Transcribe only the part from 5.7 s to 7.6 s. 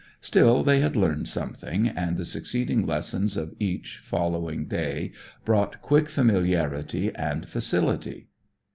quick familiarity and